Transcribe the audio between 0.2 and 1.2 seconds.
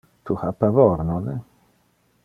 Tu ha pavor,